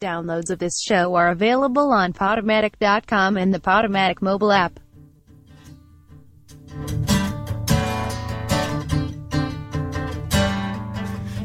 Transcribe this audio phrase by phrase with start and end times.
[0.00, 4.80] Downloads of this show are available on Podomatic.com and the Podomatic mobile app.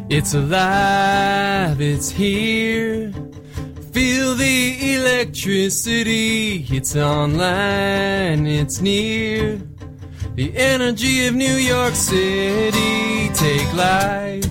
[0.08, 3.12] It's alive, it's here.
[3.92, 6.66] Feel the electricity.
[6.70, 9.58] It's online, it's near.
[10.36, 13.34] The energy of New York City.
[13.34, 14.50] Take life,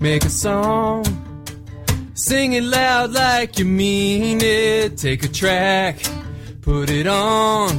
[0.00, 1.21] make a song.
[2.22, 4.96] Sing it loud like you mean it.
[4.96, 5.96] Take a track,
[6.60, 7.70] put it on.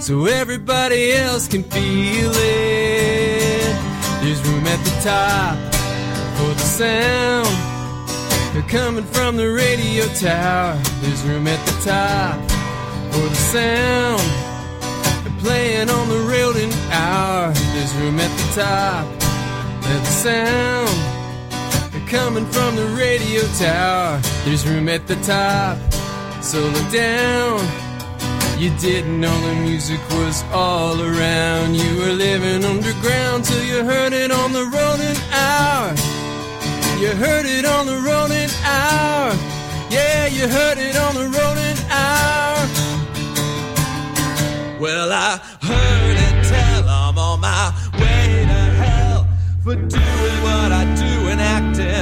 [0.00, 3.74] So everybody else can feel it.
[4.22, 5.56] There's room at the top
[6.36, 7.48] for the sound.
[8.54, 10.80] They're coming from the radio tower.
[11.00, 12.38] There's room at the top
[13.10, 14.22] for the sound.
[15.24, 17.52] They're playing on the Rodent hour.
[17.74, 19.04] There's room at the top.
[19.82, 21.07] Let the sound.
[22.10, 24.18] Coming from the radio tower.
[24.46, 25.76] There's room at the top.
[26.42, 27.60] So look down.
[28.58, 31.74] You didn't know the music was all around.
[31.76, 35.90] You were living underground till you heard it on the Rodent hour.
[36.98, 39.36] You heard it on the Rodent hour.
[39.90, 42.68] Yeah, you heard it on the Rodent hour.
[44.80, 49.28] Well, I heard it tell I'm on my way to hell
[49.62, 51.07] for doing what I do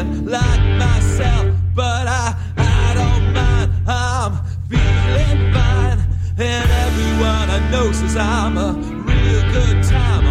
[0.04, 1.54] like myself.
[1.74, 4.32] But I, I don't mind, I'm
[4.68, 6.00] feeling fine.
[6.38, 10.25] And everyone I know says I'm a real good time.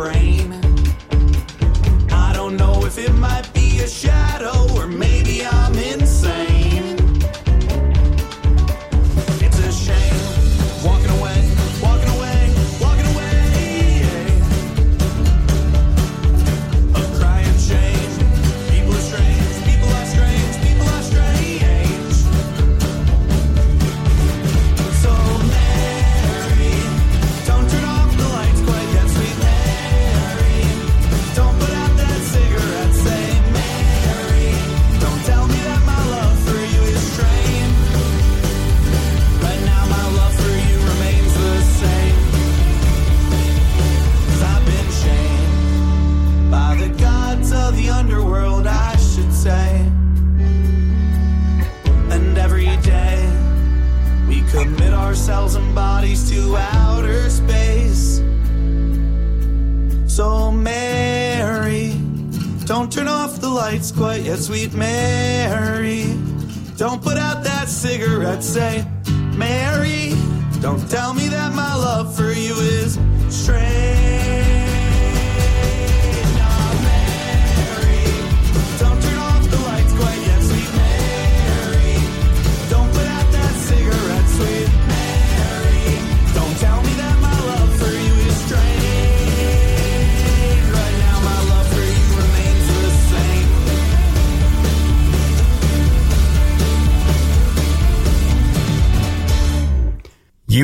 [0.00, 0.29] brain.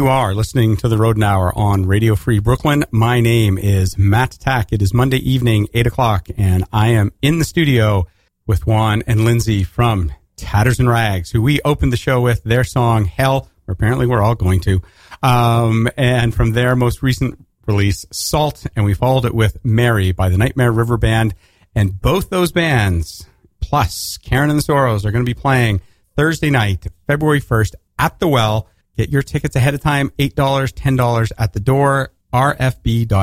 [0.06, 2.84] You are listening to the Rodent Hour on Radio Free Brooklyn.
[2.92, 4.68] My name is Matt Tack.
[4.70, 8.06] It is Monday evening, 8 o'clock, and I am in the studio
[8.46, 12.62] with Juan and Lindsay from Tatters and Rags, who we opened the show with their
[12.62, 13.50] song Hell.
[13.66, 14.80] Apparently, we're all going to.
[15.24, 20.28] Um, and from their most recent release, Salt, and we followed it with Mary by
[20.28, 21.34] the Nightmare River Band.
[21.74, 23.26] And both those bands,
[23.60, 25.80] plus Karen and the Sorrows, are going to be playing
[26.16, 28.68] Thursday night, February 1st at the Well.
[28.96, 33.14] Get your tickets ahead of time, $8, $10 at the door, rfb.nyc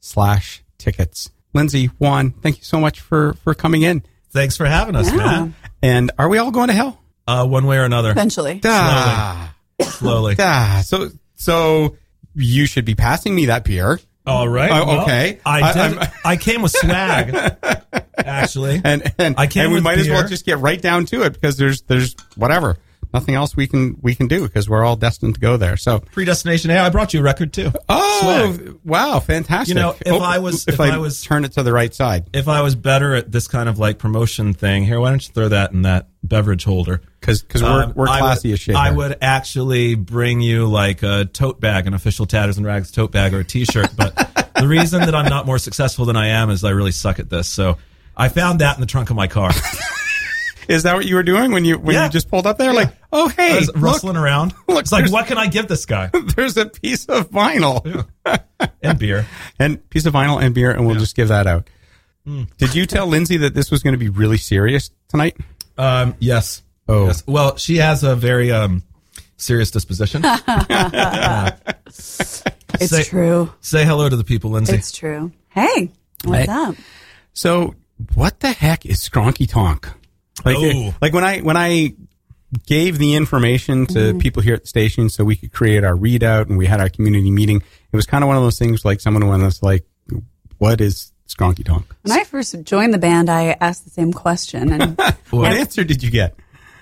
[0.00, 1.30] slash tickets.
[1.54, 4.02] Lindsay, Juan, thank you so much for, for coming in.
[4.30, 5.16] Thanks for having us, Yeah.
[5.16, 5.54] man.
[5.82, 7.00] And are we all going to hell?
[7.26, 8.60] Uh, one way or another, Eventually.
[8.64, 10.36] Ah, slowly.
[10.38, 10.82] ah.
[10.84, 11.96] So, so
[12.34, 14.00] you should be passing me that beer.
[14.26, 14.70] All right.
[14.70, 15.40] Oh, well, okay.
[15.44, 15.98] I I- did.
[15.98, 17.34] I'm- I, came with swag,
[18.16, 18.80] actually.
[18.84, 21.22] And, and, I came and we with might as well just get right down to
[21.22, 22.76] it because there's, there's whatever.
[23.12, 25.76] Nothing else we can, we can do because we're all destined to go there.
[25.76, 26.70] So, Predestination.
[26.70, 27.70] Hey, I brought you a record too.
[27.88, 28.78] Oh, Swag.
[28.84, 29.74] wow, fantastic!
[29.76, 31.92] You know, if I was- if, if I, I was- turn it to the right
[31.94, 35.26] side, If I was better at this kind of like promotion thing, here, why don't
[35.26, 37.00] you throw that in that beverage holder?
[37.20, 38.74] because because we're Um, we're I classy would, as shit.
[38.76, 38.94] I here.
[38.96, 43.32] would actually bring you like a tote bag, an official Tatters and Rags tote bag
[43.34, 43.90] or a T-shirt.
[43.96, 47.18] But the reason that I'm not more successful than I am is I really suck
[47.18, 47.46] at this.
[47.48, 47.78] So
[48.16, 49.50] I found that in the trunk of my car.
[50.68, 52.04] Is that what you were doing when you when Yeah.
[52.04, 52.70] you just pulled up there?
[52.72, 52.76] Yeah.
[52.80, 54.54] Like, oh I hey, was look, rustling around.
[54.68, 56.10] look, it's like, what can I give this guy?
[56.36, 58.06] there's a piece of vinyl
[58.82, 59.26] And beer.
[59.58, 61.68] and piece of vinyl and beer, and we'll just give that out.
[62.24, 62.44] Hmm.
[62.58, 65.36] Did you tell Lindsay that this was going to be really serious tonight?
[65.76, 66.62] Um, yes.
[66.88, 67.06] Oh.
[67.06, 67.24] Yes.
[67.26, 68.82] Well, she has a very um,
[69.36, 70.22] serious disposition.
[72.80, 73.52] It's Say- true.
[73.60, 74.74] Say hello to the people, Lindsay.
[74.76, 75.32] It's true.
[75.48, 75.90] Hey,
[76.24, 76.52] what's Hey.
[76.52, 76.74] up?
[77.34, 77.74] So,
[78.14, 79.88] what the heck is Skronky Tonk?
[80.44, 80.94] Like, Oh.
[81.00, 81.94] like when I when I
[82.66, 84.18] gave the information to Mm-hmm.
[84.18, 86.88] people here at the station so we could create our readout and we had our
[86.90, 87.62] community meeting.
[87.92, 89.84] It was kind of one of those things like someone was like,
[90.58, 94.72] "What is Skronky Tonk?" When I first joined the band, I asked the same question,
[94.72, 94.98] and
[95.30, 96.34] What answer did you get?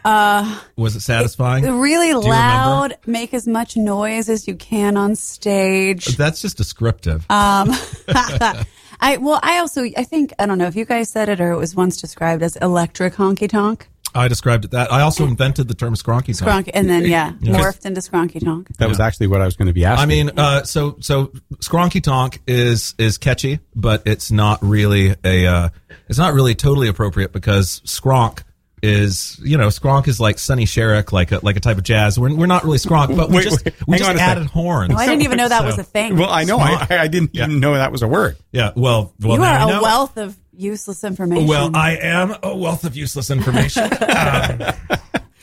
[0.04, 1.62] Uh, Was it satisfying?
[1.78, 6.06] really you loud, make as much noise as you can on stage.
[6.16, 7.26] That's just descriptive.
[7.28, 7.66] Uh,
[9.00, 11.52] I well, I also I think I don't know if you guys said it or
[11.52, 14.92] it was once described as electric honky tonk, I described it that.
[14.92, 16.66] I also invented the term skronky tonk.
[16.66, 18.68] skronky, and then yeah, morphed into skronky tonk.
[18.78, 20.02] That was actually what I was going to be asking.
[20.02, 21.26] I mean, uh, so so
[21.56, 25.68] skronky tonk is is catchy, but it's not really a uh,
[26.08, 28.42] it's not really totally appropriate because skronk
[28.82, 32.18] is you know skronk is like Sonny Sharrock, like a like a type of jazz.
[32.18, 34.52] We're, we're not really skronk, but we Wait, just wait, we just added sec.
[34.52, 34.92] horns.
[34.94, 36.16] Oh, I didn't even know that was a thing.
[36.16, 38.36] well, I know I, I didn't even know that was a word.
[38.52, 39.82] Yeah, well, well you are a know.
[39.82, 41.46] wealth of useless information.
[41.46, 43.90] Well, I am a wealth of useless information.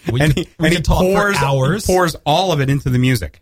[0.08, 1.86] Um, we And could, he, we and he talk pours for hours.
[1.86, 3.42] pours all of it into the music.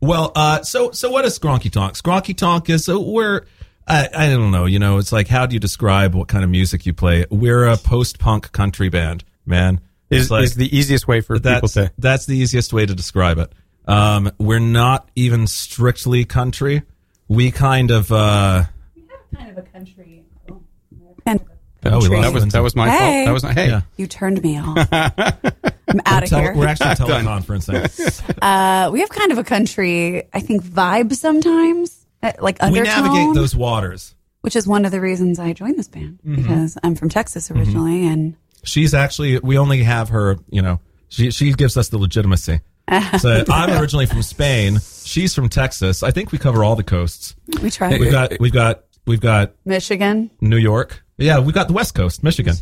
[0.00, 1.94] Well, uh, so so what is Skronky Tonk?
[1.94, 3.42] Skronky Tonk is uh, we're
[3.86, 4.64] I, I don't know.
[4.66, 7.26] You know, it's like how do you describe what kind of music you play?
[7.30, 9.80] We're a post punk country band, man.
[10.10, 12.84] It's Is, like, is the easiest way for people that's to that's the easiest way
[12.86, 13.52] to describe it.
[13.86, 16.82] Um, we're not even strictly country.
[17.28, 20.22] We kind of uh, we have kind of a country.
[20.48, 22.16] Oh, we country.
[22.16, 22.98] lost That was that was my Hey.
[22.98, 23.26] fault.
[23.26, 23.68] That was not, hey.
[23.68, 23.80] Yeah.
[23.96, 24.76] You turned me off.
[24.92, 26.54] I'm out of tele- here.
[26.54, 28.22] we're actually teleconferencing.
[28.42, 33.34] Uh, we have kind of a country, I think, vibe sometimes, uh, like we navigate
[33.34, 34.14] those waters.
[34.42, 36.36] which is one of the reasons I joined this band Mm-hmm.
[36.42, 40.36] because I'm from Texas originally, and She's actually we only have her.
[40.48, 42.60] You know, she she gives us the legitimacy.
[43.18, 44.78] So I'm originally from Spain.
[45.04, 46.02] She's from Texas.
[46.02, 47.34] I think we cover all the coasts.
[47.62, 50.30] we try We've got we've got we've got Michigan.
[50.40, 51.02] New York.
[51.18, 52.54] Yeah, we've got the West Coast, Michigan,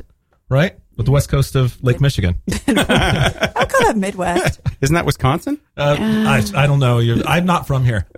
[0.48, 0.78] right?
[0.96, 2.34] With the West Coast of Lake Michigan.
[2.66, 4.60] I would call that Midwest.
[4.82, 5.58] Isn't that Wisconsin?
[5.76, 6.98] Uh, I, I don't know.
[6.98, 8.06] You're, I'm not from here.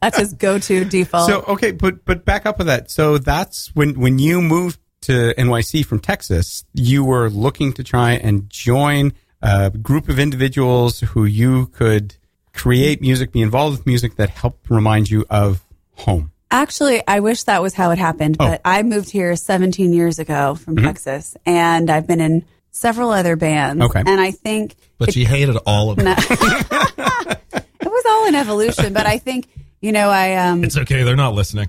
[0.00, 1.28] That's his go-to default.
[1.28, 2.90] So okay, but but back up with that.
[2.90, 8.12] So that's when when you moved to NYC from Texas, you were looking to try
[8.12, 9.12] and join
[9.42, 12.16] a group of individuals who you could
[12.54, 15.64] create music, be involved with music that helped remind you of
[15.94, 16.32] home.
[16.50, 18.46] Actually, I wish that was how it happened, Oh.
[18.48, 20.86] but I moved here 17 years ago from Mm-hmm.
[20.86, 23.82] Texas, and I've been in several other bands.
[23.84, 24.00] Okay.
[24.06, 26.06] And I think But she hated all of it.
[26.08, 29.48] it was all an evolution, but I think,
[29.80, 31.02] you know, I, um, It's okay.
[31.02, 31.68] They're not listening.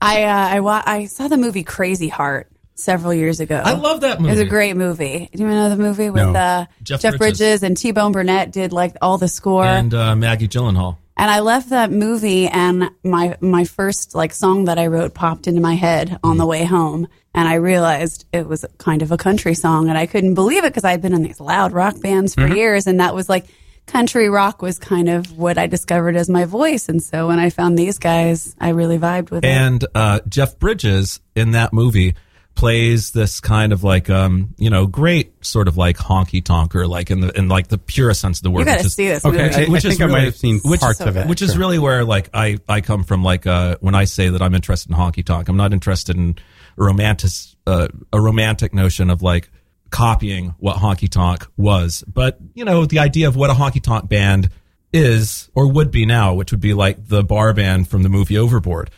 [0.00, 3.60] I, uh, I, wa- I saw the movie Crazy Heart several years ago.
[3.64, 4.30] I love that movie.
[4.32, 5.28] It was a great movie.
[5.32, 6.34] Do you know the movie with No.
[6.34, 7.38] uh, Jeff Jeff, Bridges.
[7.38, 7.62] Bridges.
[7.64, 9.64] and T Bone Burnett did like all the score?
[9.66, 10.96] And uh, Maggie Gyllenhaal.
[11.18, 15.48] And I left that movie and my my first like song that I wrote popped
[15.48, 17.08] into my head on the way home.
[17.34, 20.70] And I realized it was kind of a country song and I couldn't believe it
[20.70, 22.86] because I'd been in these loud rock bands for years.
[22.86, 23.46] And that was like
[23.86, 26.88] country rock was kind of what I discovered as my voice.
[26.88, 29.48] And so when I found these guys I really vibed with it.
[29.48, 32.14] And uh, Jeff Bridges in that movie
[32.58, 37.08] plays this kind of like um you know great sort of like honky tonker like
[37.08, 38.94] in the in like the purest sense of the word You got which to is-
[38.94, 39.54] see this Okay, movie.
[39.54, 41.28] I, I Which think is I might have seen which- parts so of it.
[41.28, 44.42] which is really where like I I come from like uh when I say that
[44.42, 46.36] I'm interested in honky tonk I'm not interested in
[46.76, 47.30] a romantic
[47.66, 49.50] uh, a romantic notion of like
[49.90, 54.08] copying what honky tonk was but you know the idea of what a honky tonk
[54.08, 54.50] band
[54.92, 58.36] is or would be now which would be like the bar band from the movie
[58.36, 58.90] Overboard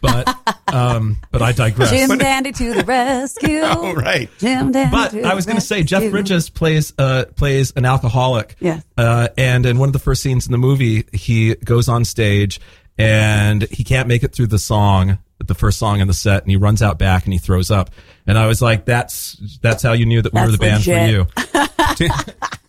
[0.00, 0.34] but
[0.72, 3.60] um but I digress Jim Dandy to the rescue.
[3.64, 4.30] Oh, right.
[4.38, 6.10] Jim Dandy but I was going to say Jeff.
[6.10, 8.56] Bridges plays uh, plays an alcoholic.
[8.60, 8.80] Yeah.
[8.96, 12.60] Uh, and in one of the first scenes in the movie, he goes on stage
[12.96, 16.50] and he can't make it through the song, the first song in the set, and
[16.50, 17.90] he runs out back and he throws up.
[18.26, 21.06] And I was like, "That's that's how you knew that we were the That's band
[21.06, 21.30] legit.
[21.34, 22.08] for you."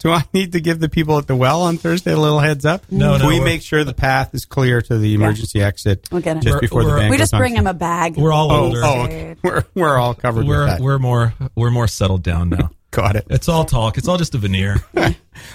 [0.00, 2.64] Do I need to give the people at the well on Thursday a little heads
[2.64, 2.90] up?
[2.90, 6.40] No, no, we make sure the path is clear to the emergency exit we'll get
[6.42, 7.60] just we're, before the we're- band We just bring stage?
[7.60, 8.16] him a bag.
[8.16, 8.80] We're all Oh, older.
[8.82, 9.36] oh, okay.
[9.42, 10.80] We're we're all covered We're that.
[10.80, 12.70] we're more we're more settled down now.
[12.92, 13.26] Got it.
[13.30, 13.98] It's all talk.
[13.98, 14.76] It's all just a veneer.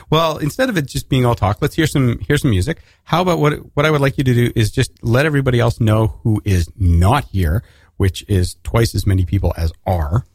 [0.10, 2.82] Well, instead of it just being all talk, let's hear some hear some music.
[3.04, 5.80] How about what what I would like you to do is just let everybody else
[5.80, 7.62] know who is not here,
[7.98, 10.26] which is twice as many people as are.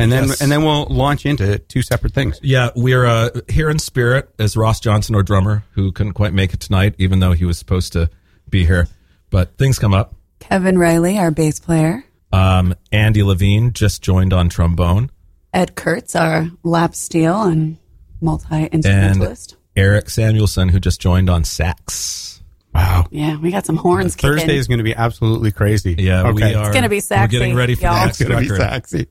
[0.00, 0.40] And then Yes.
[0.40, 2.40] and then we'll launch into two separate things.
[2.42, 6.52] Yeah, we're uh, here in spirit as Ross Johnson, our drummer, who couldn't quite make
[6.54, 8.08] it tonight, even though he was supposed to
[8.48, 8.88] be here.
[9.30, 10.14] But things come up.
[10.40, 12.04] Kevin Riley, our bass player.
[12.32, 15.10] Um, Andy Levine just joined on trombone,
[15.52, 17.76] Ed Kurtz, our lap steel and
[18.20, 19.56] multi instrumentalist.
[19.76, 22.39] Eric Samuelson, who just joined on sax.
[22.74, 23.06] Wow.
[23.10, 24.36] Yeah, we got some horns kicking.
[24.38, 25.96] Thursday is going to be absolutely crazy.
[25.98, 26.54] Yeah, we okay.
[26.54, 26.66] are.
[26.66, 27.20] It's gonna be sexy.
[27.20, 27.94] We're sexy, getting ready for y'all.
[28.04, 28.70] the It's next going to be record.
[28.70, 29.06] sexy.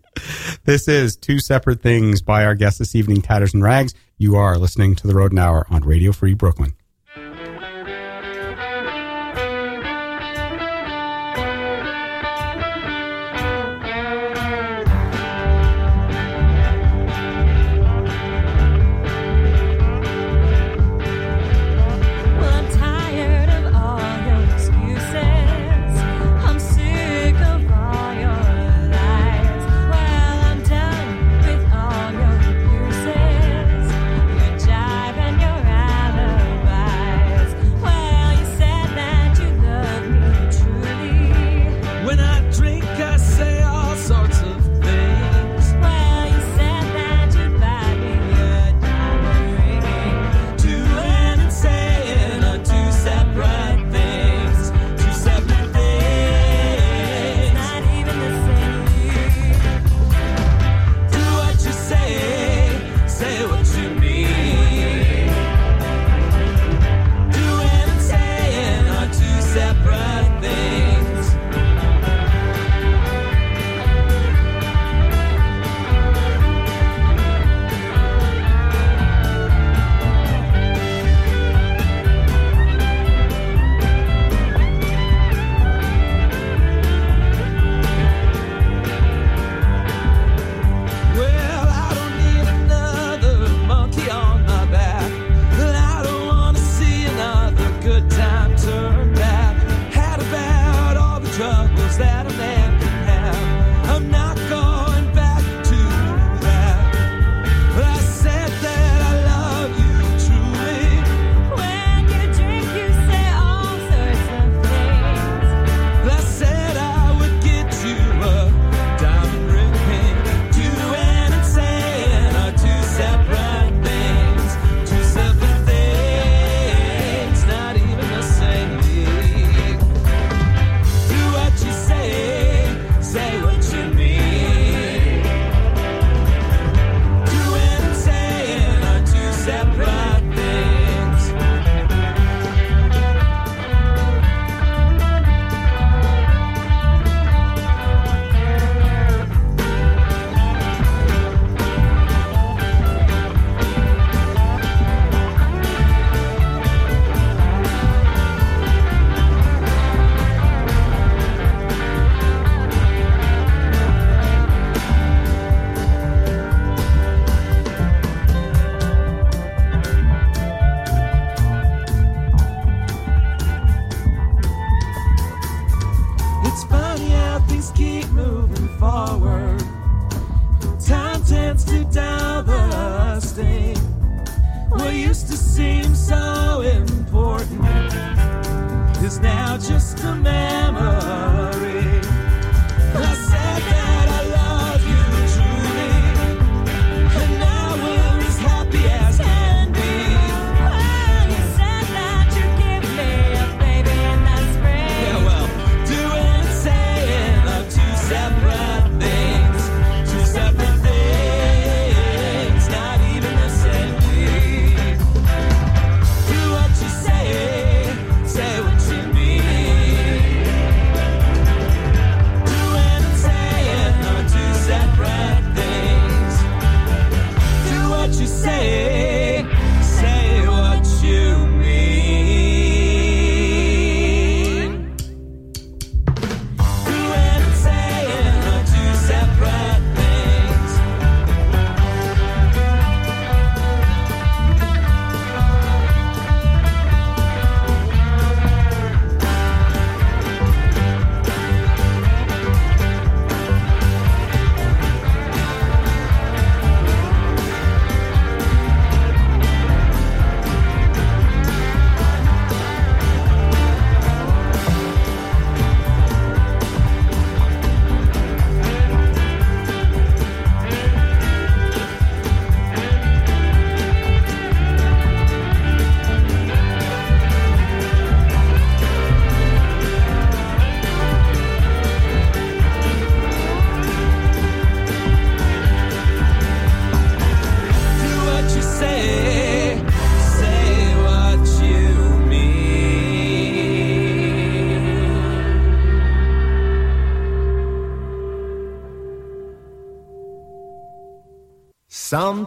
[0.64, 3.94] This is two separate things by our guest this evening, Tatters and Rags.
[4.18, 6.74] You are listening to the Rodent Hour on Radio Free Brooklyn.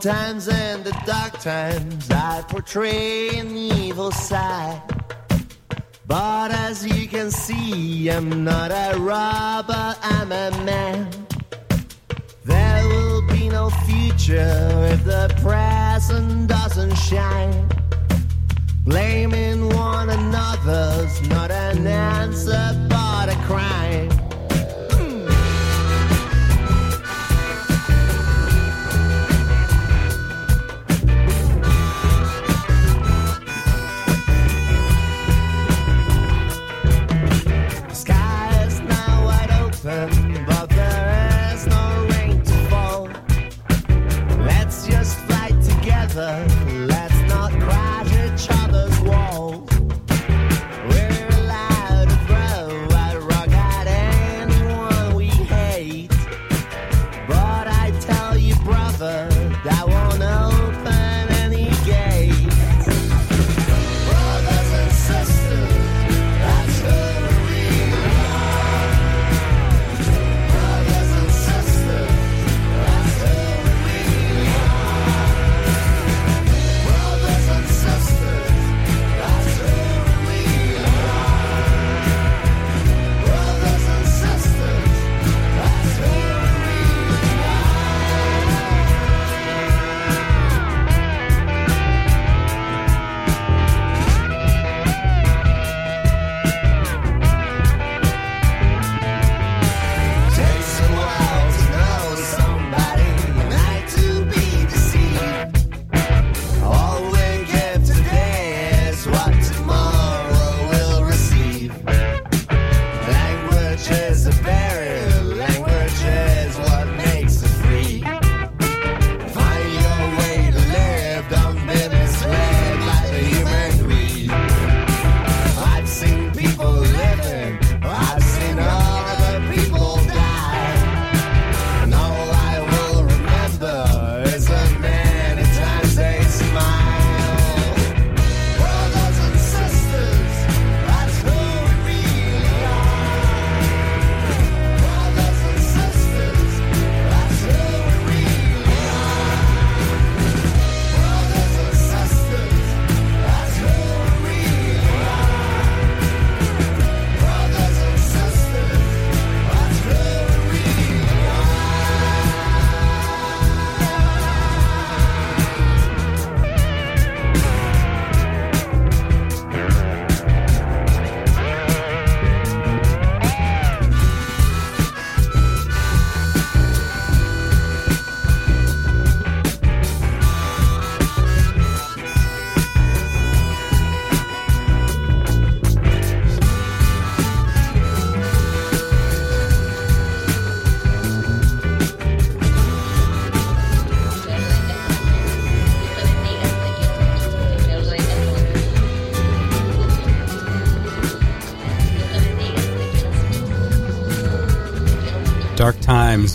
[0.03, 4.83] times and the dark times I portray an evil side.
[6.09, 11.09] But as you can see, I'm not a robber, I'm a man.
[12.45, 17.69] There will be no future if the present doesn't shine.
[18.85, 24.22] Blaming one another's not an answer but a crime.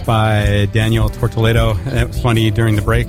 [0.08, 1.72] By Daniel Tortoledo.
[1.86, 3.08] And eh, It was funny during the break.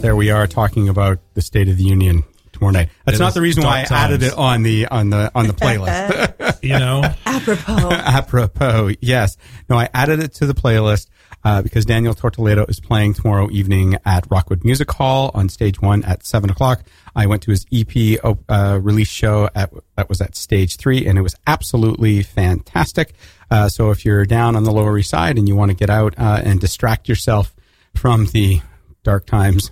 [0.00, 2.88] There we are talking about the State of the Union tomorrow night.
[3.04, 5.48] That's It not the reason why I dark added it on the on the on
[5.48, 6.62] the playlist.
[6.62, 7.90] You know, Apropos.
[7.90, 9.36] Apropos, yes.
[9.68, 11.08] No, I added it to the playlist
[11.46, 16.02] uh, because Daniel Tortoledo is playing tomorrow evening at Rockwood Music Hall on stage one
[16.04, 16.82] at seven o'clock.
[17.14, 21.16] I went to his EP uh, release show at that was at stage three, and
[21.16, 23.14] it was absolutely fantastic.
[23.48, 25.88] Uh, so if you're down on the Lower East Side and you want to get
[25.88, 27.54] out uh, and distract yourself
[27.94, 28.60] from the
[29.04, 29.70] dark times,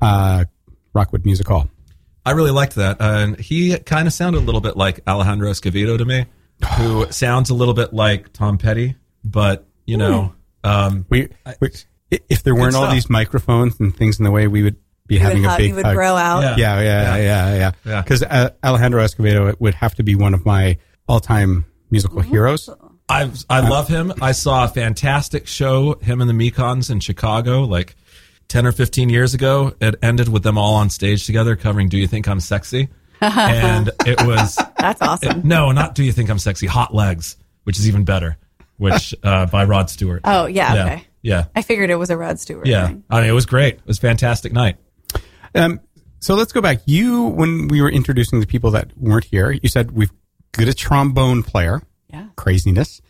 [0.00, 0.46] uh,
[0.94, 1.68] Rockwood Music Hall.
[2.24, 2.96] I really liked that.
[2.98, 6.24] Uh, he kind of sounded a little bit like Alejandro Escovedo to me,
[6.78, 10.32] who sounds a little bit like Tom Petty, but you know,
[10.64, 11.28] um, We,
[11.60, 11.70] we
[12.10, 15.20] if there weren't all these microphones and things in the way, we would be You
[15.20, 15.94] would, having a big you would hug.
[15.94, 16.40] grow out.
[16.42, 16.56] Yeah.
[16.56, 17.72] Yeah, yeah, yeah, yeah.
[17.84, 18.02] Yeah.
[18.02, 22.68] Because uh, Alejandro Escovedo would have to be one of my all-time musical heroes.
[23.08, 24.12] I I love him.
[24.22, 27.96] I saw a fantastic show, him and the Mekons in Chicago, like
[28.46, 29.74] ten or fifteen years ago.
[29.80, 32.88] It ended with them all on stage together, covering "Do You Think I'm Sexy,"
[33.20, 35.42] and it was That's awesome.
[35.42, 38.36] no, not "Do You Think I'm Sexy," "Hot Legs," which is even better,
[38.80, 40.22] which uh, by Rod Stewart.
[40.24, 41.04] Oh, yeah, yeah, okay.
[41.22, 42.66] yeah, I figured it was a Rod Stewart.
[42.66, 42.88] yeah.
[42.88, 43.04] thing.
[43.10, 43.74] I mean, it was great.
[43.74, 44.76] It was a fantastic night.
[45.54, 45.80] Um,
[46.18, 46.78] so let's go back.
[46.86, 50.12] You, when we were introducing the people that weren't here, you said we've
[50.52, 52.26] got a trombone player, Yeah.
[52.36, 53.00] craziness,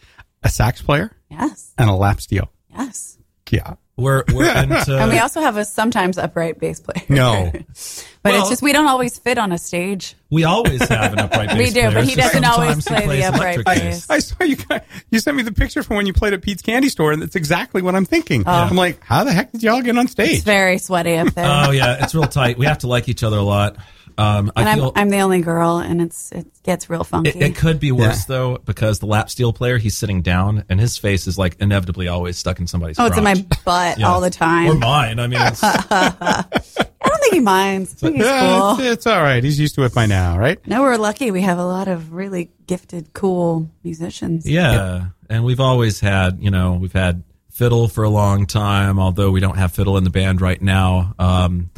[0.42, 1.72] a sax player, Yes.
[1.78, 2.50] and a lap steel.
[2.68, 3.18] Yes.
[3.50, 3.74] Yeah.
[4.00, 7.04] We're we're into And we also have a sometimes upright bass player.
[7.08, 7.50] No.
[8.22, 10.14] but Well- it's just we don't always fit on a stage.
[10.30, 11.90] we always have an upright bass We do, player.
[11.92, 14.08] but he It's just doesn't always play the upright bass.
[14.10, 14.56] I saw you.
[14.56, 17.20] guys- You sent me the picture from when you played at Pete's Candy Store, and
[17.22, 18.44] that's exactly what I'm thinking.
[18.46, 18.50] Oh.
[18.52, 20.36] I'm like, how the heck did y'all get on stage?
[20.36, 21.44] It's very sweaty up there.
[21.46, 22.58] Oh yeah, it's real tight.
[22.58, 23.76] We have to like each other a lot.
[24.20, 27.30] Um, I and I'm, feel I'm the only girl, and it's it gets real funky.
[27.30, 30.78] it, it could be worse though because the lap steel player he's sitting down and
[30.78, 32.98] his face is like inevitably always stuck in somebody's.
[32.98, 34.08] oh, it's in my butt Yeah.
[34.08, 34.68] all the time.
[34.70, 35.18] Or mine.
[35.18, 36.44] I mean, it's, I
[37.02, 37.92] don't think he minds.
[37.94, 38.70] I think he's Yeah, cool.
[38.72, 39.42] it's, it's all right.
[39.42, 40.64] He's used to it by now, right?
[40.66, 41.30] No, we're lucky.
[41.30, 44.48] We have a lot of really gifted, cool musicians.
[44.48, 48.98] yeah, and we've always had you know we've had fiddle for a long time.
[48.98, 51.14] Although we don't have fiddle in the band right now.
[51.18, 51.70] Um,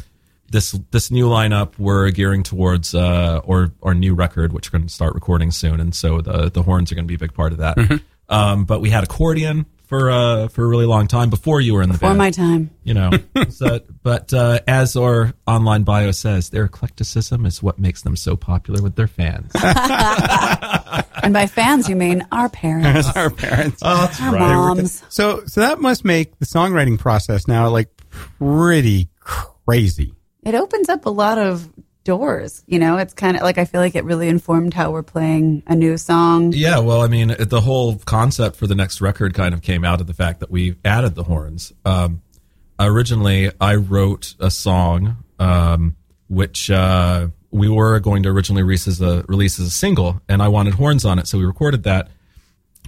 [0.53, 4.87] this this new lineup we're gearing towards uh, or our new record, which we're going
[4.87, 7.33] to start recording soon, and so the the horns are going to be a big
[7.33, 7.75] part of that.
[7.75, 7.97] Mm-hmm.
[8.29, 11.81] Um, but we had accordion for uh, for a really long time before you were
[11.81, 12.17] in the Before band.
[12.17, 12.69] my time.
[12.83, 13.11] you know.
[13.49, 18.37] so, but uh, as our online bio says, their eclecticism is what makes them so
[18.37, 19.51] popular with their fans.
[21.23, 23.79] And by fans, you mean our parents, our parents.
[23.81, 25.03] oh, that's our moms.
[25.07, 30.13] So, so that must make the songwriting process now like pretty crazy.
[30.45, 31.69] It opens up a lot of
[32.03, 32.63] doors.
[32.67, 35.63] You know, it's kind of like I feel like it really informed how we're playing
[35.67, 36.51] a new song.
[36.53, 40.01] Yeah, well, I mean, the whole concept for the next record kind of came out
[40.01, 41.71] of the fact that we added the horns.
[41.85, 42.21] Um,
[42.79, 45.95] originally, I wrote a song um,
[46.27, 50.41] which uh, we were going to originally release as a release as a single, and
[50.41, 52.09] I wanted horns on it, so we recorded that.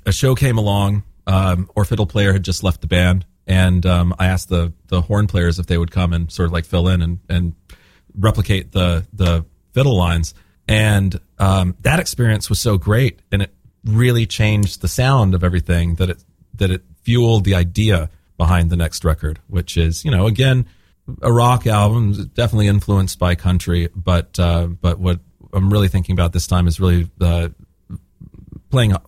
[0.06, 1.04] A show came along.
[1.28, 5.28] Um, fiddle player had just left the band, and um, I asked the the horn
[5.28, 7.54] players if they would come and sort of like fill in and and
[8.18, 10.34] replicate the the fiddle lines.
[10.68, 13.54] And um, that experience was so great, and it
[13.84, 16.24] really changed the sound of everything that it
[16.56, 20.66] that it fueled the idea behind the next record, which is you know again
[21.22, 25.20] a rock album, definitely influenced by country, but uh, but what
[25.54, 27.50] I'm really thinking about this time is really uh,
[28.72, 29.00] playing uh,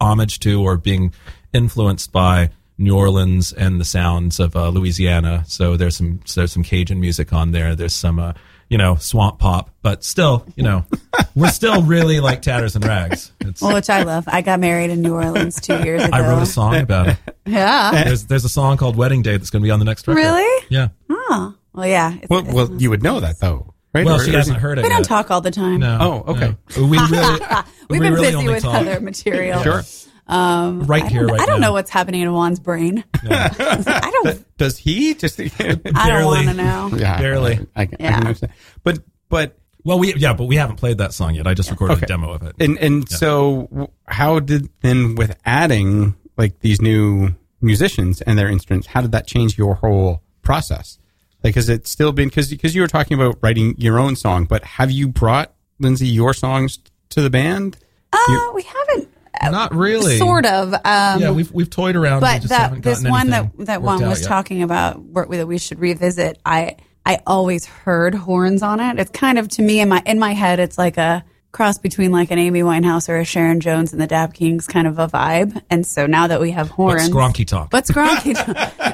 [0.00, 1.12] homage to or being
[1.52, 5.44] influenced by New Orleans and the sounds of uh, Louisiana.
[5.46, 7.74] So there's some so there's some Cajun music on there.
[7.76, 8.32] There's some uh,
[8.68, 10.84] you know swamp pop, but still you know
[11.36, 13.32] we're still really like tatters and rags.
[13.40, 14.24] It's, Well, which I love.
[14.26, 16.10] I got married in New Orleans two years ago.
[16.16, 17.16] I wrote a song about it.
[17.46, 18.04] Yeah.
[18.04, 20.18] There's there's a song called Wedding Day that's going to be on the next record.
[20.20, 20.66] Really?
[20.70, 20.88] Yeah.
[21.10, 21.54] Oh.
[21.74, 22.14] Well, yeah.
[22.14, 24.06] It's, Well, it's- well, you would know that though, right?
[24.06, 24.82] Well, Or- she or- hasn't heard it.
[24.82, 25.06] we don't yet.
[25.06, 25.80] talk all the time.
[25.80, 25.98] No.
[26.26, 26.56] Oh, okay.
[26.78, 26.86] no.
[26.86, 27.40] We really
[27.90, 29.62] We've we been really busy with talk other material.
[29.62, 29.82] Sure.
[30.26, 31.68] Um, right I here, don't, right I don't now.
[31.68, 33.04] know what's happening in Juan's brain.
[33.14, 34.56] I don't.
[34.58, 35.38] Does he just?
[35.40, 36.90] I don't want to know.
[36.96, 37.58] yeah, Barely.
[37.76, 38.52] I, I, can- I can understand.
[38.82, 41.46] But but Well, we yeah, but we haven't played that song yet.
[41.46, 42.04] I just recorded Okay.
[42.04, 42.54] a demo of it.
[42.58, 48.86] and and so how did then with adding like these new musicians and their instruments,
[48.88, 50.98] how did that change your whole process?
[51.42, 54.46] Like, has it still been because because you were talking about writing your own song,
[54.46, 56.78] but have you brought Lindsay your songs
[57.10, 57.76] to the band?
[58.12, 59.08] Uh, we haven't.
[59.52, 60.18] Not really.
[60.18, 60.72] Sort of.
[60.72, 60.80] Um,
[61.20, 62.20] Yeah, we've we've toyed around.
[62.20, 64.28] but that this one that that one was yet.
[64.28, 66.38] talking about that we should revisit.
[66.44, 66.76] I
[67.06, 68.98] I always heard horns on it.
[68.98, 70.58] It's kind of to me in my in my head.
[70.58, 74.06] It's like a cross between like an Amy Winehouse or a Sharon Jones and the
[74.06, 75.62] Dap Kings kind of a vibe.
[75.70, 77.70] And so now that we have But horns, Skronky tonk.
[77.70, 78.34] but Skronky,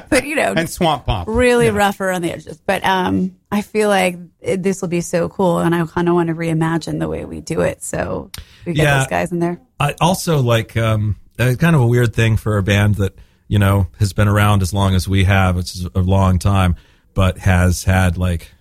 [0.09, 1.25] but you know, And Swamp Bomb.
[1.27, 2.57] really rough around the edges.
[2.65, 6.13] But um, I feel like it, this will be so cool, and I kind of
[6.15, 7.83] want to reimagine the way we do it.
[7.83, 8.31] So
[8.65, 8.97] we get Yeah.
[8.99, 9.59] those guys in there.
[9.79, 13.15] I also like um, uh, kind of a weird thing for a band that
[13.47, 15.57] you know has been around as long as we have.
[15.57, 16.75] It's a long time,
[17.15, 18.51] but has had like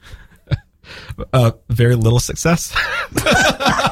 [1.35, 2.75] uh, very little success.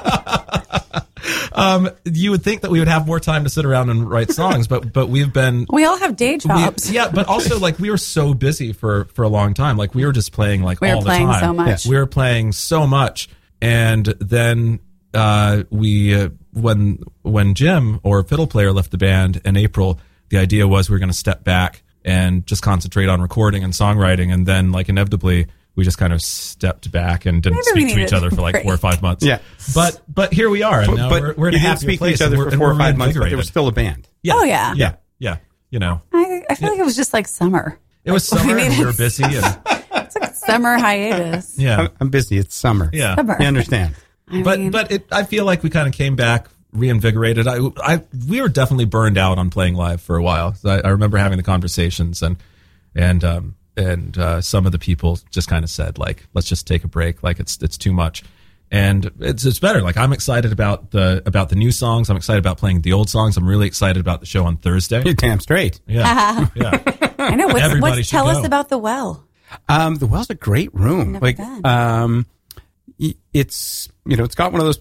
[1.53, 4.31] um, you would think that we would have more time to sit around and write
[4.31, 6.90] songs, but but we've been We all have day we- jobs.
[6.90, 9.77] yeah, but also like we were so busy for for a long time.
[9.77, 11.40] Like we were just playing like We were all playing the time.
[11.42, 11.87] so much.
[11.87, 13.29] We were playing so much,
[13.61, 14.81] and then
[15.14, 20.38] uh, we uh, when when Jim or fiddle player left the band in April, the
[20.38, 24.33] idea was we were going to step back and just concentrate on recording and songwriting,
[24.33, 25.47] and then like inevitably.
[25.79, 28.64] We just kind of stepped back and didn't Maybe speak to each other for like
[28.64, 29.25] four or five months.
[29.25, 29.38] Yeah.
[29.77, 31.88] but but here we are, and now but we're, we're in you a didn't happier
[31.88, 34.09] speak to each other for four or five months, but there was still a band.
[34.25, 34.33] Yeah.
[34.35, 34.75] Oh, yeah.
[34.75, 35.37] yeah, yeah.
[35.71, 37.79] You know, I, I feel like it was just like summer.
[38.03, 39.35] it was Like, we summer and we were busy, and
[39.93, 41.57] It's like summer hiatus.
[41.57, 42.38] yeah, I'm, I'm busy.
[42.38, 42.91] It's summer.
[42.93, 43.14] yeah.
[43.14, 43.37] Summer.
[43.38, 43.95] You understand?
[44.29, 47.47] I but mean, but it, I feel like we kind of came back reinvigorated.
[47.47, 50.57] I, I we were definitely burned out on playing live for a while.
[50.64, 52.37] I, I remember having the conversations and
[52.97, 56.67] and um and uh, some of the people just kind of said like, let's just
[56.67, 57.23] take a break.
[57.23, 58.23] Like it's it's too much.
[58.71, 59.81] And it's it's better.
[59.81, 62.11] Like I'm excited about the about the new songs.
[62.11, 63.37] I'm excited about playing the old songs.
[63.38, 65.03] I'm really excited about the show on Thursday.
[65.05, 65.81] You're damn straight.
[65.88, 67.12] Yeah, yeah.
[67.19, 67.47] I know.
[67.47, 69.27] What's, everybody what's should tell us about the well?
[69.69, 71.12] Um, the well's a great room.
[71.12, 71.64] Never like, been.
[71.64, 72.27] um,
[73.33, 74.81] it's you know, it's got one of those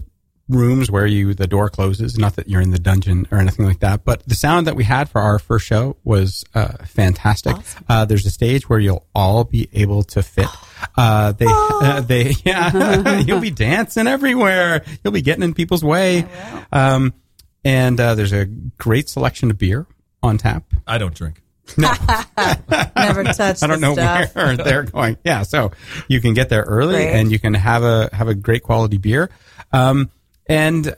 [0.50, 2.18] rooms where you the door closes.
[2.18, 4.84] Not that you're in the dungeon or anything like that, but the sound that we
[4.84, 7.56] had for our first show was uh, fantastic.
[7.90, 10.48] Uh, there's a stage where you'll all be able to fit.
[10.96, 14.84] Uh, they, uh, they, yeah, you'll be dancing everywhere.
[15.04, 16.28] You'll be getting in people's way.
[16.72, 17.16] Um,
[17.64, 19.88] and uh, there's a great selection of beer
[20.22, 20.66] on tap.
[20.86, 21.42] I don't drink.
[21.78, 23.64] Never touched.
[23.64, 24.36] I don't know stuff.
[24.36, 25.18] where they're going.
[25.24, 25.72] Yeah, so
[26.08, 27.14] you can get there early Great.
[27.14, 29.30] and you can have a have a great quality beer.
[29.72, 30.10] Um,
[30.50, 30.96] and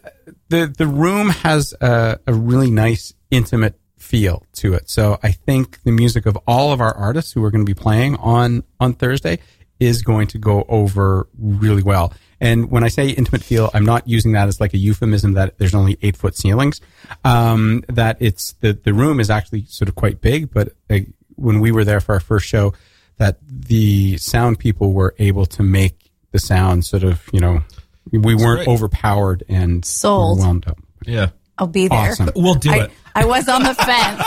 [0.49, 4.89] the the room has a, a really nice intimate feel to it.
[4.89, 7.79] So I think the music of all of our artists who are going to be
[7.79, 9.39] playing on on Thursday
[9.79, 12.13] is going to go over really well.
[12.41, 15.57] And when I say intimate feel, I'm not using that as like a euphemism that
[15.57, 16.79] there's only eight foot ceilings.
[17.23, 20.99] Um, that it's the the room is actually sort of quite big, but uh,
[21.35, 22.73] when we were there for our first show,
[23.17, 27.62] that the sound people were able to make the sound sort of you know
[28.11, 28.67] we weren't great.
[28.67, 30.39] overpowered and Sold.
[30.39, 30.67] overwhelmed.
[30.67, 30.77] Up.
[31.05, 32.11] Yeah, I'll be there.
[32.11, 32.29] Awesome.
[32.35, 32.91] we'll do I, it.
[33.15, 33.89] I was on the fence.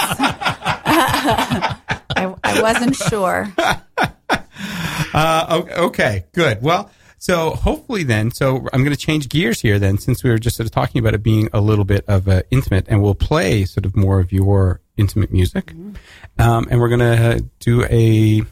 [2.14, 3.52] I, I wasn't sure.
[5.14, 6.62] Uh, okay, good.
[6.62, 10.38] Well, so hopefully then, so I'm going to change gears here then, since we were
[10.38, 13.14] just sort of talking about it being a little bit of uh, intimate, and we'll
[13.14, 15.72] play sort of more of your intimate music,
[16.38, 18.42] um, and we're going to do a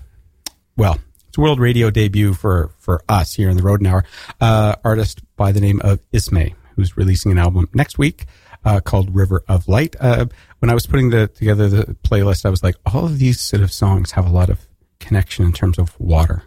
[0.76, 0.98] well,
[1.30, 4.04] it's a world radio debut for for us here in the Rodent Hour.
[4.40, 8.24] Uh, artist by the name of Ismay, who's releasing an album next week
[8.64, 9.94] uh, called River of Light.
[10.00, 10.26] Uh,
[10.58, 13.62] when I was putting the together the playlist, I was like, all of these sort
[13.62, 14.58] of songs have a lot of
[14.98, 16.42] connection in terms of water.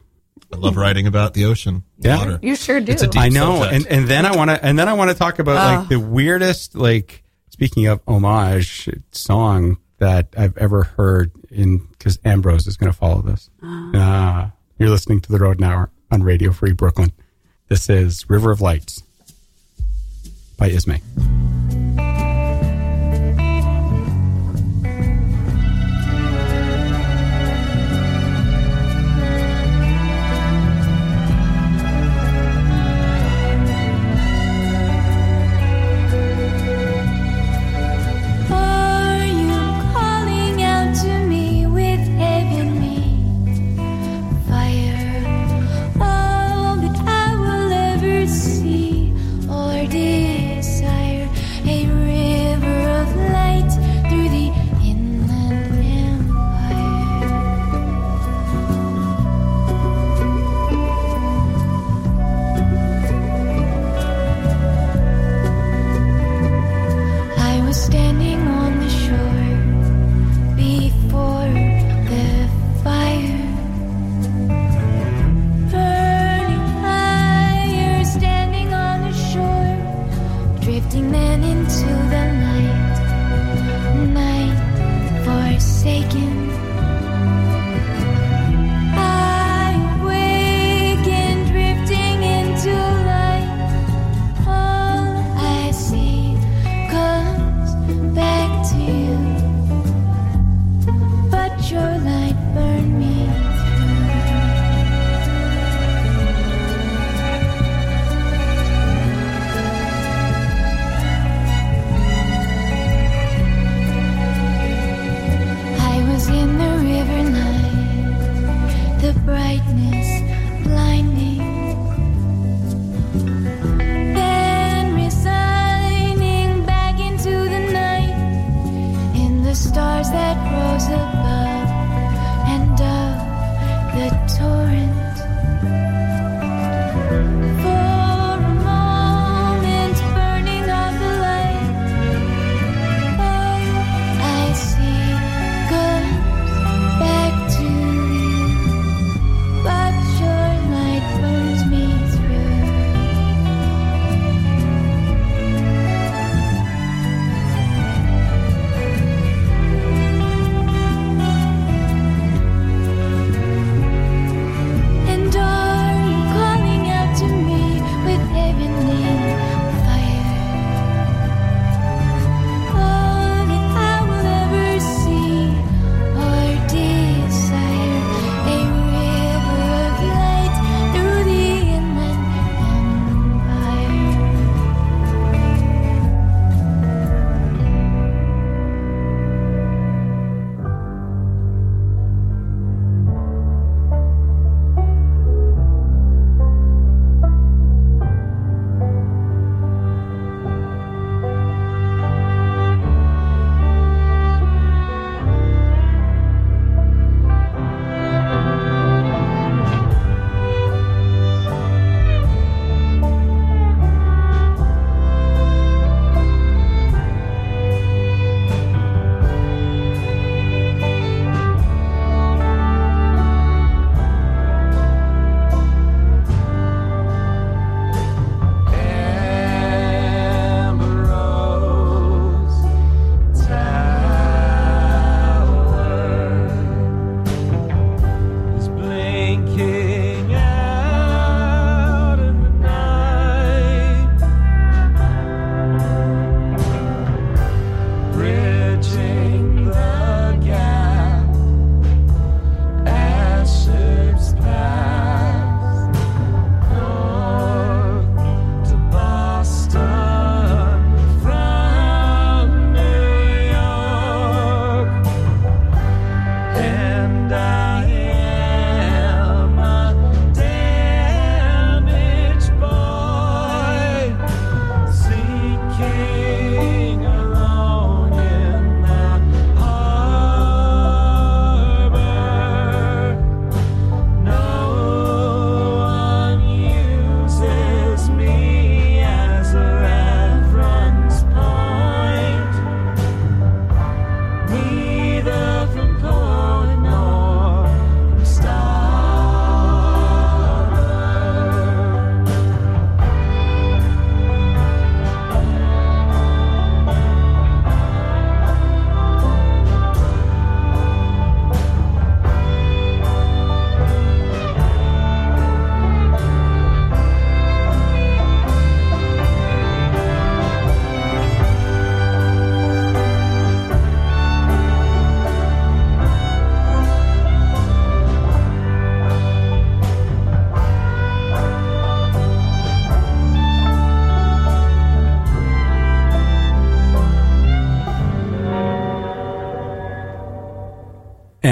[0.52, 1.84] I love writing about the ocean.
[1.98, 2.18] Yeah.
[2.18, 2.40] water.
[2.42, 2.92] You sure do.
[2.92, 3.86] It's a deep I know, subject.
[3.88, 6.00] and and then I want to and then I want to talk about like the
[6.00, 12.92] weirdest like speaking of homage song that I've ever heard in because Ambrose is going
[12.92, 13.50] to follow this.
[13.64, 14.52] Ah,
[14.84, 17.14] you're listening to the Rodent Hour on Radio Free Brooklyn.
[17.70, 19.02] This is River of Lights
[20.58, 21.02] by Ismay.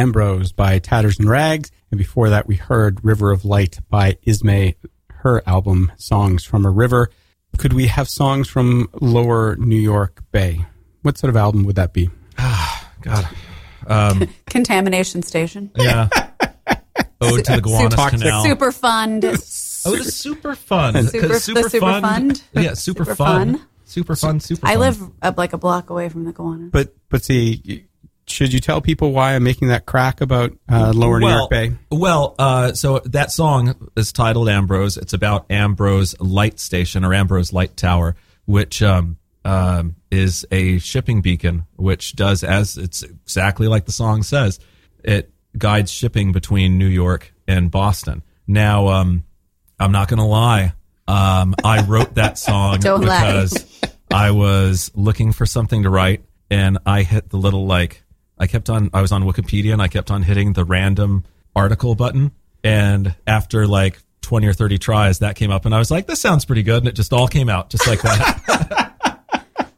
[0.01, 1.71] Ambrose by Tatters and Rags.
[1.91, 4.75] And before that, we heard River of Light by Ismay,
[5.09, 7.09] her album Songs from a River.
[7.57, 10.65] Could we have songs from Lower New York Bay?
[11.03, 12.09] What sort of album would that be?
[12.37, 13.27] Ah, God.
[14.47, 15.69] Contamination Station.
[15.75, 16.07] Yeah.
[17.21, 18.43] Ode to the Gowanus Super, Canal.
[18.43, 19.23] super fund.
[19.25, 20.93] Oh, the super fun.
[20.93, 21.39] 'Cause Super- the
[21.69, 22.43] super fund.
[22.53, 23.57] Yeah, super, Super fun.
[23.57, 23.67] fun.
[23.85, 24.39] Super fun.
[24.39, 24.65] Super.
[24.65, 24.79] I fun.
[24.79, 26.71] live up like a block away from the Gowanus.
[26.71, 27.85] But but see,
[28.31, 31.49] should you tell people why I'm making that crack about uh, Lower New well, York
[31.49, 31.71] Bay?
[31.91, 34.97] Well, uh, so that song is titled Ambrose.
[34.97, 38.15] It's about Ambrose Light Station or Ambrose Light Tower,
[38.45, 44.23] which um, um, is a shipping beacon, which does as it's exactly like the song
[44.23, 44.59] says.
[45.03, 48.23] It guides shipping between New York and Boston.
[48.47, 49.23] Now, um,
[49.79, 50.73] I'm not going to lie.
[51.07, 57.03] Um, I wrote that song because I was looking for something to write, and I
[57.03, 58.03] hit the little like
[58.41, 58.89] I kept on.
[58.93, 61.23] I was on Wikipedia, and I kept on hitting the random
[61.55, 62.31] article button,
[62.63, 66.19] and after like twenty or thirty tries, that came up, and I was like, "This
[66.19, 68.87] sounds pretty good," and it just all came out just like that.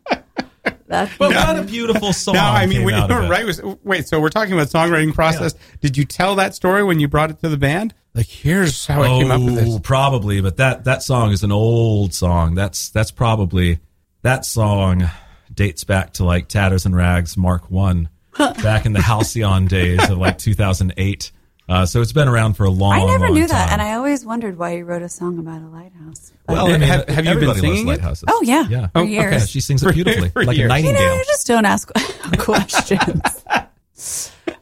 [0.88, 2.36] That's but what a beautiful song!
[2.36, 3.30] No, I mean, came when you out of were it.
[3.30, 5.55] right, was, wait, so we're talking about songwriting process.
[5.82, 7.95] Did you tell that story when you brought it to the band?
[8.14, 9.80] Like, here's how I came up with Oh, this.
[9.82, 12.53] probably, but that that song is an old song.
[12.53, 13.80] That's that's probably
[14.22, 15.09] that song
[15.51, 18.09] dates back to like Tatters and Rags Mark One,
[18.64, 21.32] back in the Halcyon days of like 2008.
[21.70, 22.92] Uh, so it's been around for a long.
[22.94, 23.74] I never long knew that, time.
[23.74, 26.34] and I always wondered why you wrote a song about a lighthouse.
[26.46, 27.88] But- well, I mean, Have- have you been everybody singing it?
[27.88, 28.24] loves lighthouses.
[28.28, 28.88] oh yeah, yeah.
[28.88, 29.32] for Oh, years.
[29.34, 30.70] Yeah, she sings it beautifully, for like years.
[30.72, 31.02] a you nightingale.
[31.08, 31.90] know, you just don't ask
[32.38, 33.22] questions.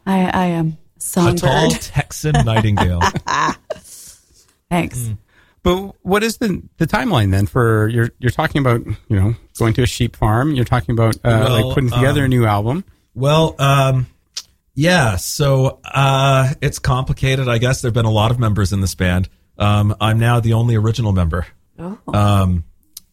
[0.05, 0.77] I, I am
[1.17, 3.01] a tall Texan nightingale.
[4.69, 4.99] Thanks.
[4.99, 5.17] Mm.
[5.63, 9.73] But what is the the timeline then for you're you're talking about you know going
[9.75, 10.51] to a sheep farm?
[10.53, 12.83] You're talking about uh, Well, like putting together um, a new album.
[13.13, 14.07] Well, um,
[14.73, 15.17] yeah.
[15.17, 17.47] So uh, it's complicated.
[17.47, 19.29] I guess there've been a lot of members in this band.
[19.57, 21.45] Um, I'm now the only original member.
[21.77, 21.97] Oh.
[22.07, 22.63] Um,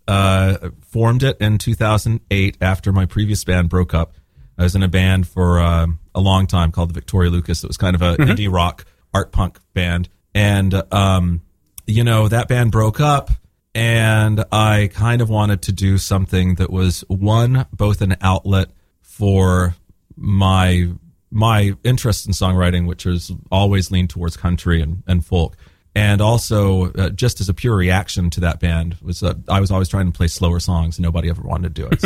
[0.07, 4.15] uh, formed it in 2008 after my previous band broke up.
[4.57, 7.63] I was in a band for um, a long time called the Victoria Lucas.
[7.63, 8.85] It was kind of a indie rock
[9.15, 11.43] art punk band, and um,
[11.87, 13.31] you know that band broke up,
[13.75, 18.71] and I kind of wanted to do something that was one both an outlet
[19.01, 19.77] for
[20.21, 20.89] my
[21.31, 25.57] my interest in songwriting, which has always leaned towards country and, and folk,
[25.95, 29.71] and also uh, just as a pure reaction to that band was uh, I was
[29.71, 32.01] always trying to play slower songs, and nobody ever wanted to do it.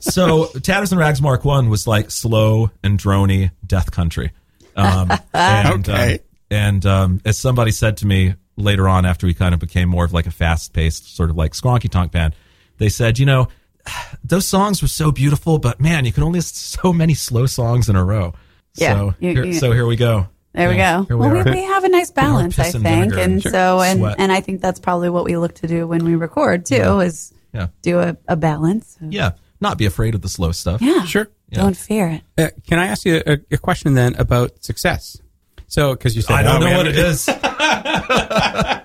[0.00, 4.32] So, so Tatters and Rags Mark One was like slow and drony death country.
[4.76, 6.12] Um, and, Okay.
[6.14, 6.18] um,
[6.50, 10.04] and um, as somebody said to me later on, after we kind of became more
[10.04, 12.34] of like a fast paced sort of like skronky tonk band,
[12.78, 13.48] they said, you know,
[14.24, 17.88] those songs were so beautiful, but man, you can only list so many slow songs
[17.88, 18.34] in a row.
[18.74, 20.28] Yeah, So, you- here, you- so here we go.
[20.54, 21.04] There we go.
[21.06, 21.54] here we well, we, are.
[21.54, 24.16] we have a nice balance, I piss and think, and and so and sweat.
[24.18, 27.32] and I think that's probably what we look to do when we record too, is
[27.52, 27.68] Yeah.
[27.82, 28.96] do a, a balance.
[29.00, 29.32] Yeah.
[29.60, 30.80] Not be afraid of the slow stuff.
[30.80, 31.28] Yeah, Sure.
[31.52, 32.22] Don't fear it.
[32.36, 35.18] Uh, can I ask you a, a question then about success?
[35.66, 37.28] So, because you said I don't oh, know man, what it is.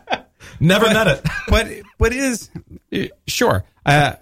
[0.59, 1.21] Never met it.
[1.49, 2.49] but but is
[2.93, 3.63] uh, sure.
[3.85, 4.13] Uh,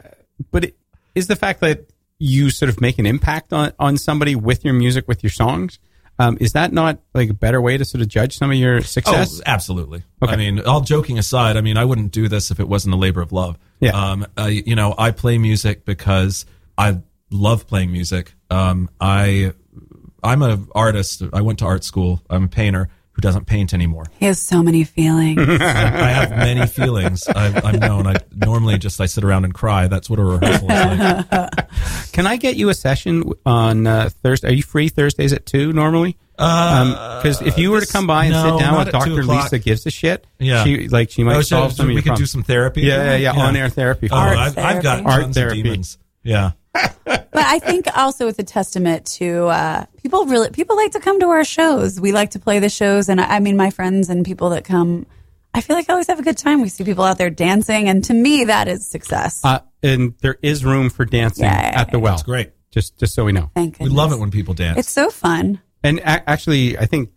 [0.51, 0.77] but it,
[1.15, 1.89] is the fact that
[2.19, 5.79] you sort of make an impact on on somebody with your music, with your songs,
[6.19, 8.81] um, is that not like a better way to sort of judge some of your
[8.81, 9.39] success?
[9.39, 10.03] Oh, absolutely.
[10.21, 10.31] Okay.
[10.31, 12.97] I mean, all joking aside, I mean, I wouldn't do this if it wasn't a
[12.97, 13.57] labor of love.
[13.79, 13.91] Yeah.
[13.91, 16.45] Um, I, you know, I play music because
[16.77, 16.99] I
[17.31, 18.33] love playing music.
[18.51, 19.53] Um, I,
[20.23, 21.23] I'm an artist.
[21.33, 22.21] I went to art school.
[22.29, 24.05] I'm a painter who doesn't paint anymore.
[24.19, 25.37] He has so many feelings.
[25.61, 27.27] I have many feelings.
[27.27, 28.07] I, I'm known.
[28.07, 29.87] I normally just I sit around and cry.
[29.87, 31.69] That's what a rehearsal is like.
[32.13, 34.49] Can I get you a session on uh, Thursday?
[34.49, 36.17] Are you free Thursdays at two normally?
[36.37, 39.23] Because if you were to come by and Uh, no, sit down with Doctor.
[39.23, 40.63] Lisa gives a shit, Yeah.
[40.63, 42.81] she like she might Oh, solve so some of we your could do some therapy.
[42.81, 44.07] Yeah, yeah, yeah, on-air therapy.
[44.11, 44.37] Oh, Art.
[44.37, 45.05] I've, I've got therapy.
[45.11, 45.59] Art tons therapy.
[45.59, 45.97] of demons.
[46.23, 46.51] Yeah.
[46.73, 50.25] But I think also it's a testament to uh, people.
[50.25, 51.99] Really, people like to come to our shows.
[51.99, 54.63] We like to play the shows, and I, I mean, my friends and people that
[54.65, 55.05] come.
[55.53, 56.61] I feel like I always have a good time.
[56.61, 59.41] We see people out there dancing, and to me, that is success.
[59.43, 62.13] Uh, and there is room for dancing Yeah, yeah, at the well.
[62.13, 62.51] It's great.
[62.71, 63.51] Just just so we know.
[63.53, 63.85] Thank you.
[63.85, 64.79] We love it when people dance.
[64.79, 65.59] It's so fun.
[65.83, 67.09] And a- actually, I think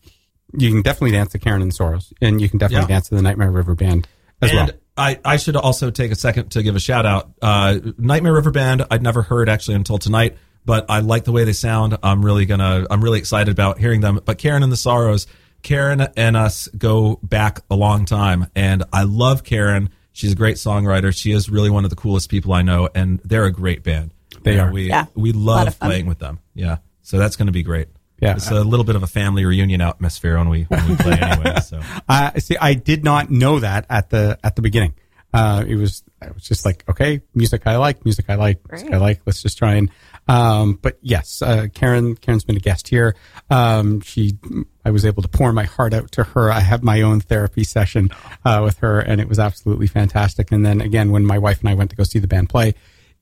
[0.57, 2.97] you can definitely dance to Karen and Sorrows, and you can definitely Yeah.
[2.97, 4.09] dance to the Nightmare River Band
[4.45, 4.79] as and well.
[4.97, 7.31] I, I should also take a second to give a shout out.
[7.43, 11.45] Uh, Nightmare River Band, I'd never heard actually until tonight, but I like the way
[11.45, 11.99] they sound.
[12.03, 14.21] I'm really gonna, I'm really excited about hearing them.
[14.25, 15.27] But Karen and the Sorrows,
[15.63, 19.91] Karen and us go back a long time, and I love Karen.
[20.13, 21.13] She's a great songwriter.
[21.17, 24.13] She is really one of the coolest people I know, and they're a great band.
[24.45, 24.73] They And are.
[24.73, 25.07] We Yeah.
[25.17, 26.39] we Lot love playing with them.
[26.55, 27.89] Yeah, so that's going to be great.
[28.25, 28.37] Yeah.
[28.37, 31.55] It's a little bit of a family reunion atmosphere when we when we play anyway.
[31.62, 34.95] So Uh, see, I did not know that at the at the beginning.
[35.33, 38.93] Uh, it was I was just like, okay, music I like, music I like, music
[38.93, 39.20] I like.
[39.27, 39.91] Let's just try and.
[40.27, 43.14] Um, but yes, uh, Karen Karen's been a guest here.
[43.51, 44.39] Um, she
[44.85, 46.51] I was able to pour my heart out to her.
[46.53, 48.11] I have my own therapy session
[48.45, 50.51] uh, with her, and it was absolutely fantastic.
[50.53, 52.75] And then again, when my wife and I went to go see the band play,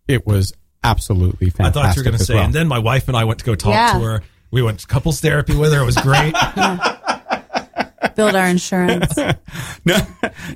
[0.07, 0.53] it was
[0.85, 1.77] absolutely fantastic.
[1.77, 2.45] I thought you were going to say, well.
[2.45, 3.93] and then my wife and I went to go talk Yeah.
[3.95, 4.23] to her.
[4.53, 5.81] We went to couples therapy with her.
[5.81, 6.35] It was great.
[8.15, 9.17] Build our insurance.
[9.85, 9.97] no,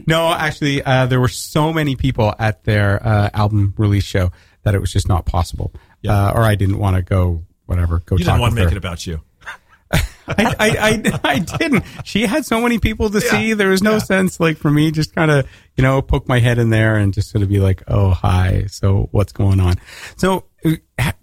[0.06, 4.30] no, actually, uh, there were so many people at their uh, album release show
[4.64, 5.72] that it was just not possible.
[6.06, 8.64] Uh, or I didn't want to go, whatever, go you talk didn't want to make
[8.68, 8.72] her.
[8.72, 9.22] it about you.
[9.92, 11.84] I, I, I, I didn't.
[12.04, 13.54] She had so many people to see.
[13.54, 16.58] There was no sense, like, for me, just kind of, you know, poke my head
[16.58, 18.64] in there and just sort of be like, oh, hi.
[18.66, 19.76] So what's going on?
[20.16, 21.14] So uh, ha-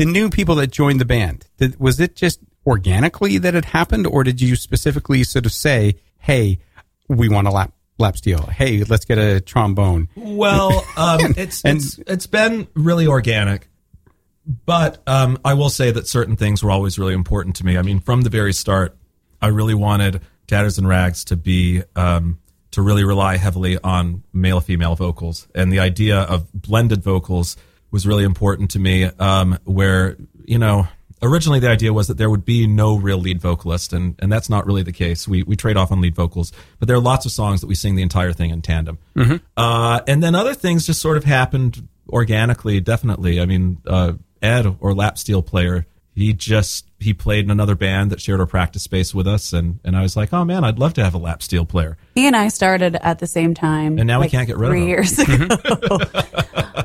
[0.00, 4.06] the new people that joined the band, did, was it just organically that it happened?
[4.06, 6.58] Or did you specifically sort of say, hey,
[7.06, 8.46] we want a lap, lap steel.
[8.46, 10.08] Hey, let's get a trombone.
[10.16, 13.68] Well, um, it's And- it's it's been really organic,
[14.64, 17.76] but um, I will say that certain things were always really important to me.
[17.76, 18.96] I mean, from the very start,
[19.42, 22.38] I really wanted Tatters and Rags to be um,
[22.70, 27.58] to really rely heavily on male female vocals, and the idea of blended vocals
[27.90, 29.04] was really important to me.
[29.04, 30.88] Um, where you know.
[31.22, 34.48] Originally, the idea was that there would be no real lead vocalist, and, and that's
[34.48, 35.28] not really the case.
[35.28, 37.74] We we trade off on lead vocals, but there are lots of songs that we
[37.74, 38.96] sing the entire thing in tandem.
[39.54, 43.38] Uh, and then other things just sort of happened organically, definitely.
[43.38, 45.84] I mean, uh, Ed or lap steel player,
[46.14, 49.80] he just he played in another band that shared our practice space with us, and
[49.84, 51.96] and I was like, oh man, I'd love to have a lap steel player.
[52.14, 53.98] He and I started at the same time.
[53.98, 54.88] And now we can't get rid of three him.
[54.88, 55.48] years ago.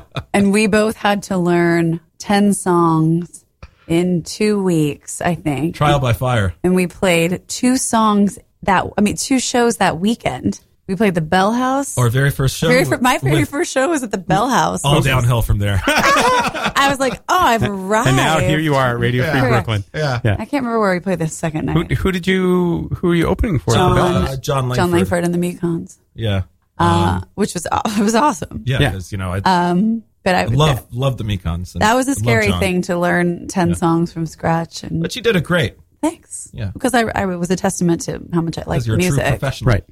[0.36, 3.44] and we both had to learn 10 songs
[3.88, 5.74] in two weeks, I think.
[5.76, 6.54] Trial by fire.
[6.62, 10.60] and we played two songs that, I mean, two shows that weekend.
[10.88, 11.98] We played the Bell House.
[11.98, 12.68] Our very first show.
[12.68, 14.84] very fir- my very with- first show was at the Bell House.
[14.84, 15.82] all downhill from there.
[15.86, 18.06] I was like, oh, I've arrived.
[18.08, 19.82] And now here you are at Radio Free Brooklyn.
[19.92, 20.20] Yeah.
[20.24, 20.32] Yeah.
[20.34, 21.90] I can't remember where we played the second night.
[21.92, 23.72] who did you, who were you opening for?
[23.76, 24.30] at the Bell John, House?
[24.30, 24.92] Uh, John Jon Langford.
[24.92, 26.42] Langford and the Mekons, yeah.
[26.78, 28.62] uh, which was it was awesome.
[28.64, 28.90] Yeah, Yeah.
[28.90, 31.74] because you know I Um, but I love love the Mekons.
[31.74, 34.82] and that was a scary thing to learn ten songs from scratch.
[34.82, 36.70] And But you did it great thanks, Yeah.
[36.74, 39.08] because I, I was a testament to how much I like because you're a true
[39.10, 39.72] music, professional.
[39.72, 39.84] Right.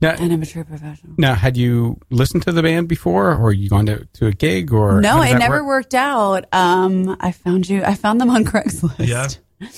[0.00, 1.14] Now, and I'm a true professional.
[1.18, 4.72] now, had you listened to the band before, or you gone to, to a gig,
[4.72, 5.66] or No, it never work?
[5.84, 6.46] worked out.
[6.52, 7.84] Um, I found you.
[7.84, 9.06] I found them on Craigslist.
[9.06, 9.28] Yeah,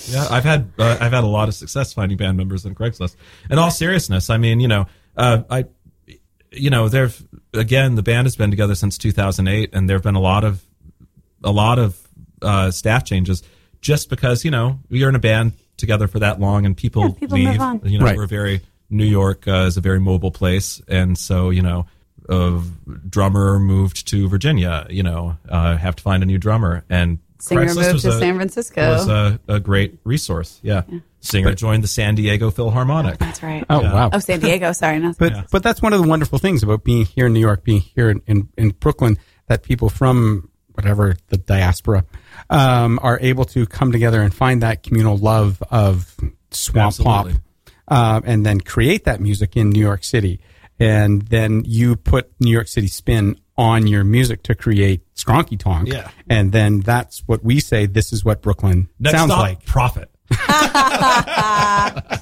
[0.08, 0.26] yeah.
[0.30, 3.16] I've had uh, I've had a lot of success finding band members on Craigslist.
[3.50, 4.86] In all seriousness, I mean, you know,
[5.16, 5.64] uh, I,
[6.56, 7.20] you know, there've
[7.52, 10.64] again the band has been together since 2008, and there've been a lot of
[11.42, 12.00] a lot of
[12.42, 13.42] uh, staff changes
[13.80, 17.14] just because you know you're in a band together for that long, and people, Yeah,
[17.18, 17.48] people leave.
[17.48, 17.80] move on.
[17.84, 18.16] You know, Right.
[18.16, 21.86] we're very New York uh, is a very mobile place, and so you know.
[22.26, 22.58] A
[23.06, 27.66] drummer moved to Virginia, you know, uh, have to find a new drummer, and Singer
[27.66, 28.88] Craigslist moved to a- San Francisco.
[28.92, 30.58] was a, a great resource.
[30.62, 30.84] Yeah.
[31.24, 33.18] Singer joined the San Diego Philharmonic.
[33.18, 33.64] That's right.
[33.68, 34.10] Oh wow!
[34.12, 34.72] Oh, San Diego.
[34.72, 37.40] Sorry, not But but that's one of the wonderful things about being here in New
[37.40, 39.18] York, being here in, in, in Brooklyn,
[39.48, 42.04] that people from whatever the diaspora
[42.50, 46.14] um, are able to come together and find that communal love of
[46.50, 47.42] swamp pop, Absolutely.
[47.88, 50.40] uh, and then create that music in New York City,
[50.78, 55.86] and then you put New York City spin on your music to create Skronky Tonk,
[55.88, 56.10] Yeah.
[56.28, 57.86] and then that's what we say.
[57.86, 59.64] This is what Brooklyn Next sounds stop, like.
[59.64, 60.10] Profit.
[60.30, 62.20] I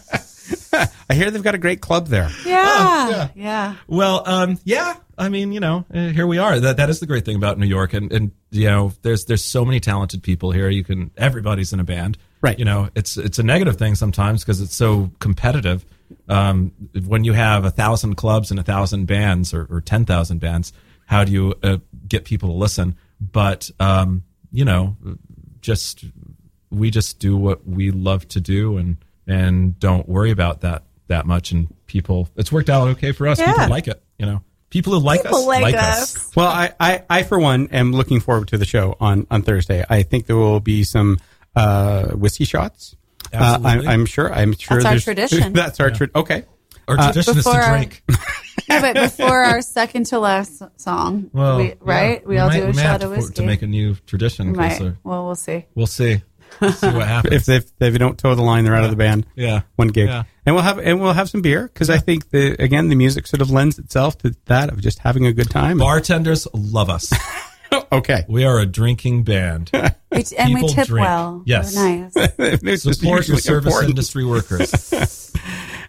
[1.14, 2.30] hear they've got a great club there.
[2.46, 3.76] Yeah, yeah.
[3.86, 4.96] Well, um, yeah.
[5.18, 6.58] I mean, you know, uh, here we are.
[6.58, 9.44] That that is the great thing about New York, and and you know, there's there's
[9.44, 10.68] so many talented people here.
[10.68, 12.58] You can everybody's in a band, Right.
[12.58, 15.86] You know, it's it's a negative thing sometimes because it's so competitive.
[16.28, 16.72] Um,
[17.06, 20.72] when you have a thousand clubs and a thousand bands or, or ten thousand bands,
[21.06, 21.78] how do you uh,
[22.08, 22.96] get people to listen?
[23.20, 24.96] But um, you know,
[25.60, 26.04] just
[26.72, 28.96] we just do what we love to do and
[29.26, 33.38] and don't worry about that that much and people it's worked out okay for us
[33.38, 33.52] Yeah.
[33.52, 36.16] people like it you know people who like People us like us.
[36.16, 36.34] us.
[36.34, 39.84] Well, I, I, I, for one, am looking forward to the show on, on Thursday.
[39.90, 41.18] I think there will be some
[41.54, 42.96] uh, whiskey shots.
[43.34, 43.86] Uh, Absolutely.
[43.86, 44.32] I, I'm sure.
[44.32, 44.78] I'm sure.
[44.82, 45.52] That's our tradition.
[45.52, 46.12] That's our tradition.
[46.16, 46.44] Okay.
[46.88, 48.02] our tradition is to before our- drink
[48.70, 52.22] No, but before our second to last song, well we, right?
[52.22, 52.26] yeah.
[52.28, 53.34] We, all might- do a we may have shot to, of whiskey.
[53.34, 54.88] to make a new tradition We 'cause, might.
[54.88, 55.66] uh, Well, we'll see.
[55.74, 56.22] we'll see
[56.60, 58.96] see what happens If they, if they don't toe the line, they're out of the
[58.96, 59.26] band.
[59.34, 60.24] yeah One gig, Yeah.
[60.46, 63.26] and we'll have and we'll have some beer because I think the again the music
[63.26, 65.78] sort of lends itself to that of just having a good time.
[65.78, 67.12] bartenders love us
[67.92, 68.24] okay.
[68.28, 69.70] We are a drinking band.
[70.12, 71.06] We, and we tip drink.
[71.06, 71.42] well.
[71.46, 71.74] Yes.
[71.74, 72.12] We're nice.
[72.38, 73.90] It's Support your service important.
[73.90, 74.92] industry workers.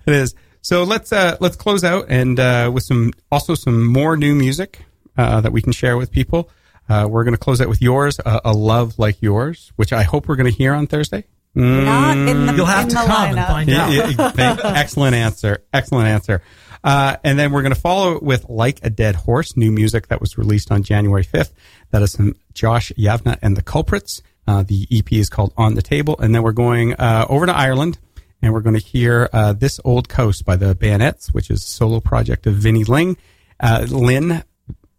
[0.05, 0.33] It is.
[0.61, 4.85] So let's uh, let's close out and uh, with some also some more new music
[5.17, 6.49] uh, that we can share with people.
[6.89, 10.03] Uh, we're going to close out with yours, uh, "A Love Like Yours," which I
[10.03, 11.23] hope we're going to hear on Thursday.
[11.55, 13.91] Not in the You'll have in to the come and find Yeah, out.
[13.93, 14.31] yeah, yeah.
[14.31, 15.63] Thank- excellent answer.
[15.71, 16.41] Excellent answer.
[16.83, 20.07] Uh, and then we're going to follow it with Like a Dead Horse, new music
[20.07, 21.51] that was released on January 5th.
[21.91, 24.21] That is from Josh Yavneh and the Culprits.
[24.47, 26.15] Uh, the EP is called On the Table.
[26.19, 27.99] And then we're going uh, over to Ireland
[28.41, 31.67] and we're going to hear uh, This Old Coast by the Bayonets, which is a
[31.67, 33.15] solo project of Vinnie Ling.
[33.59, 34.43] Uh, Lynn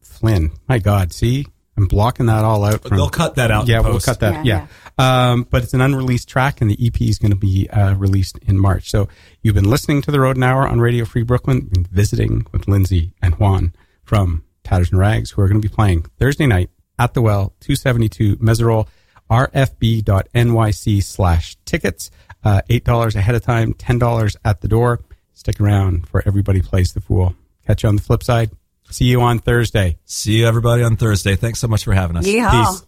[0.00, 0.52] Flynn.
[0.68, 1.46] My God, see?
[1.76, 2.82] I'm blocking that all out.
[2.82, 4.44] From, They'll cut that out in Yeah, we'll cut that.
[4.44, 4.66] Yeah,
[4.98, 5.30] Yeah.
[5.32, 8.38] Um, but it's an unreleased track, and the EP is going to be uh, released
[8.46, 8.90] in March.
[8.90, 9.08] So
[9.42, 13.12] you've been listening to the Rodent Hour on Radio Free Brooklyn, been visiting with Lindsay
[13.20, 17.14] and Juan from Tatters and Rags, who are going to be playing Thursday night at
[17.14, 18.86] the Well, 272 Meserole,
[19.30, 22.10] rfb.nyc slash tickets.
[22.44, 25.00] Uh, $8 ahead of time, $10 at the door.
[25.32, 27.34] Stick around for Everybody Plays the Fool.
[27.66, 28.50] Catch you on the flip side.
[28.94, 29.98] See you on Thursday.
[30.04, 31.34] See you everybody on Thursday.
[31.34, 32.28] Thanks so much for having us.
[32.28, 32.50] Yeehaw.
[32.52, 32.86] Peace.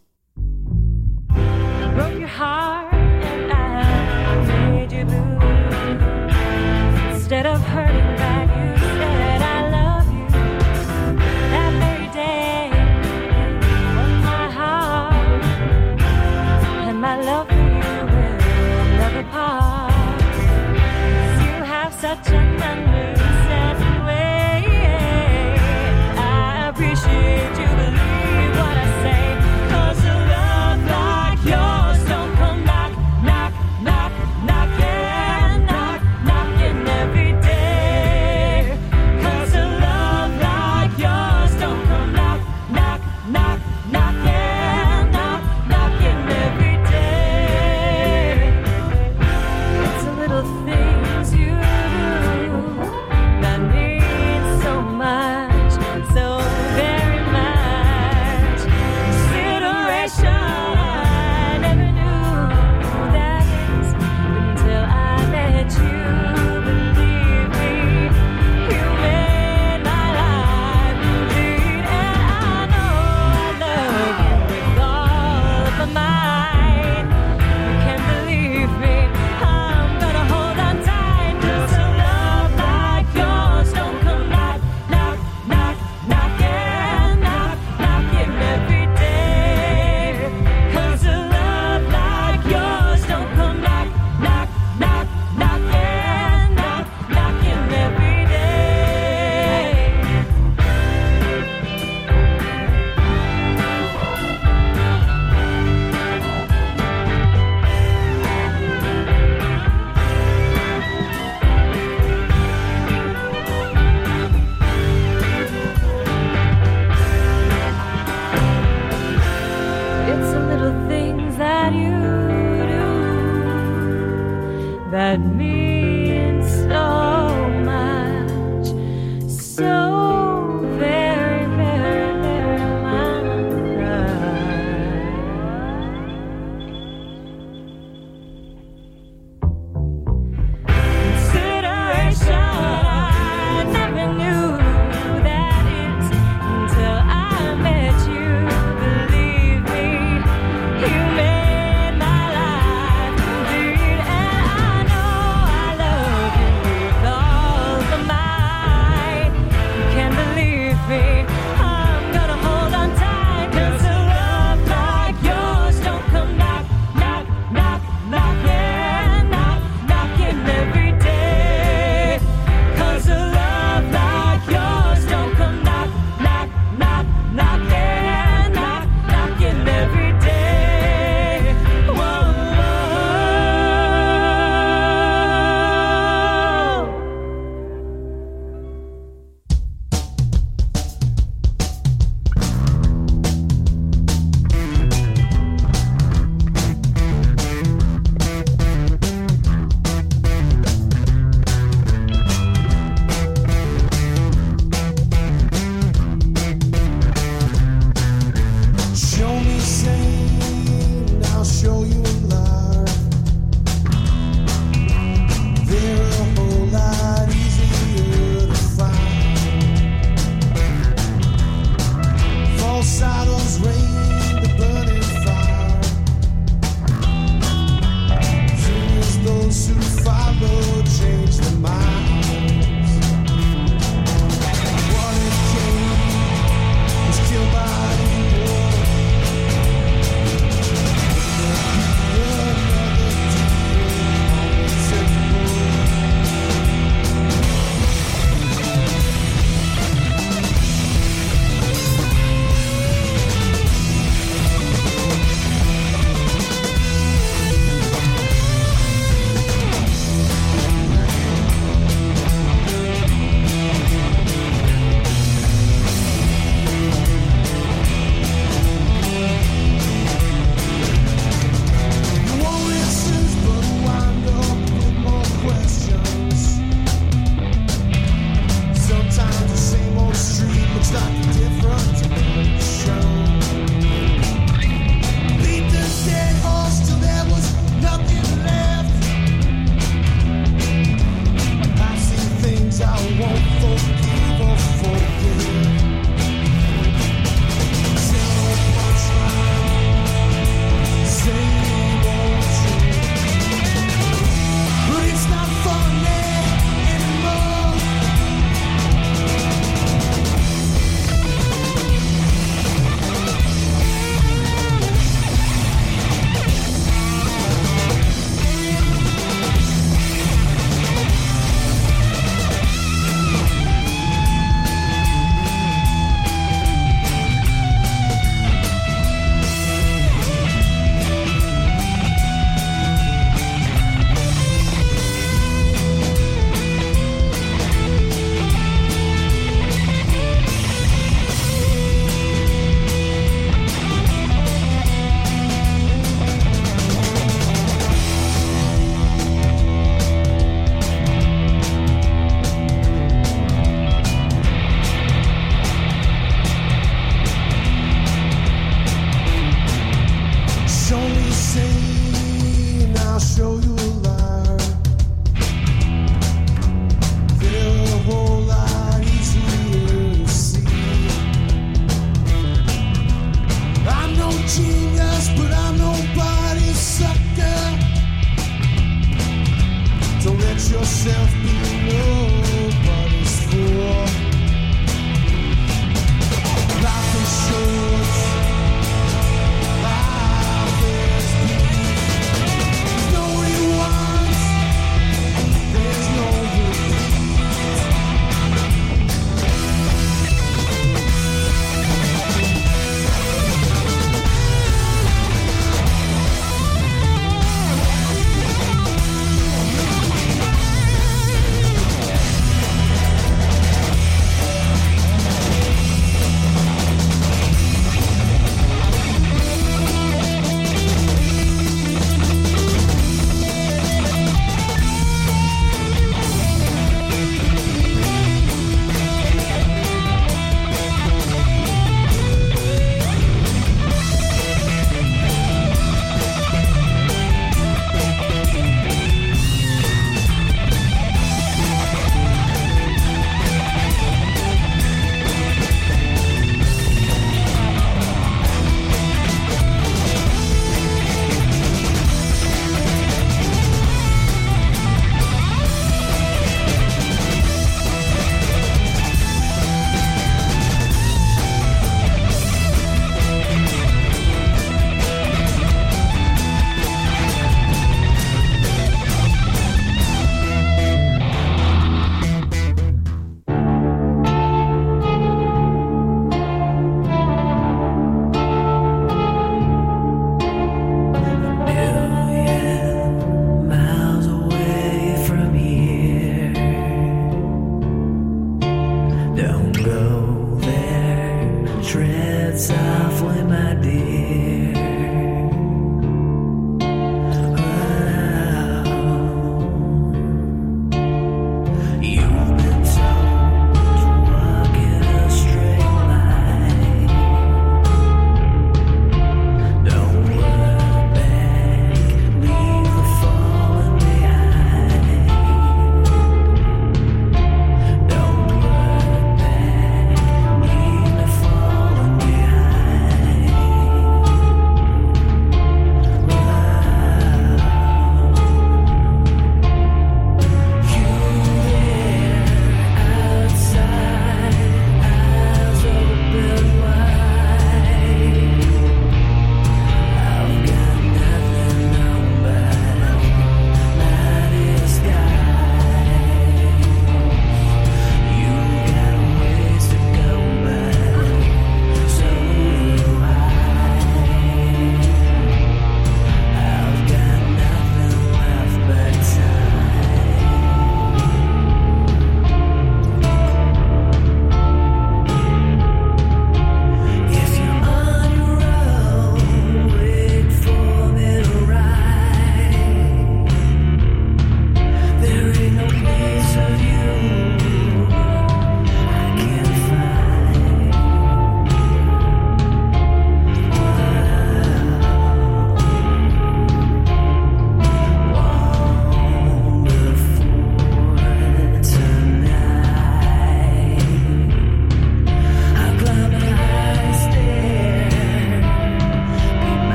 [1.26, 2.16] I broke